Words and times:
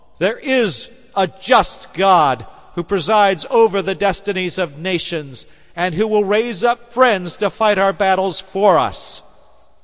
There 0.17 0.39
is 0.39 0.89
a 1.15 1.27
just 1.27 1.93
God 1.93 2.47
who 2.73 2.81
presides 2.81 3.45
over 3.51 3.83
the 3.83 3.93
destinies 3.93 4.57
of 4.57 4.79
nations, 4.79 5.45
and 5.75 5.93
who 5.93 6.07
will 6.07 6.23
raise 6.23 6.63
up 6.63 6.91
friends 6.91 7.37
to 7.37 7.51
fight 7.51 7.77
our 7.77 7.93
battles 7.93 8.39
for 8.39 8.79
us. 8.79 9.21